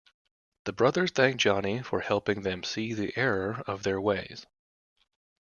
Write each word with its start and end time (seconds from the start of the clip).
The 0.63 0.73
brothers 0.73 1.11
thank 1.11 1.37
Johnny 1.39 1.83
for 1.83 1.99
helping 1.99 2.41
them 2.41 2.63
see 2.63 2.95
the 2.95 3.15
error 3.15 3.61
of 3.67 3.83
their 3.83 4.01
ways. 4.01 4.47